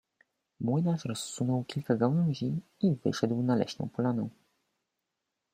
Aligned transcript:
Młynarz 0.61 1.05
rozsunął 1.05 1.63
kilka 1.63 1.95
gałęzi 1.95 2.59
i 2.81 2.95
wyszedł 2.95 3.43
na 3.43 3.55
leśną 3.55 3.89
polanę. 3.89 4.27